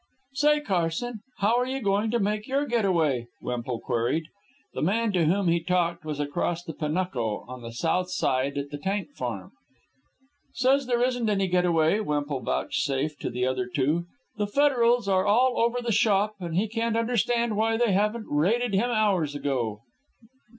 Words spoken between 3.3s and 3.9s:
Wemple